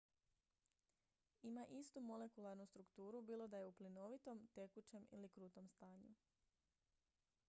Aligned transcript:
ima 1.49 1.65
istu 1.79 1.99
molekularnu 2.01 2.65
strukturu 2.65 3.21
bilo 3.21 3.47
da 3.47 3.57
je 3.59 3.65
u 3.67 3.71
plinovitom 3.71 4.47
tekućem 4.55 5.07
ili 5.11 5.29
krutom 5.29 5.69
stanju 5.69 6.13